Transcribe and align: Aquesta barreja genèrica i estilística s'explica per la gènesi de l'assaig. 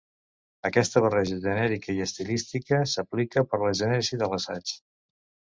Aquesta 0.69 1.03
barreja 1.05 1.37
genèrica 1.43 1.95
i 1.99 2.01
estilística 2.07 2.81
s'explica 2.95 3.47
per 3.53 3.63
la 3.67 3.73
gènesi 3.85 4.23
de 4.23 4.31
l'assaig. 4.33 4.77